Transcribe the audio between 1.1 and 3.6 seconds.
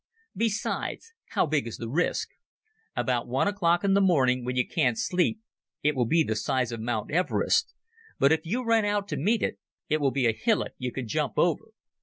how big is the risk? About one